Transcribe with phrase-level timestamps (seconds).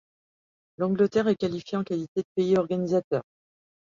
[0.79, 3.21] L'Angleterre est qualifiée en qualité de pays organisateur.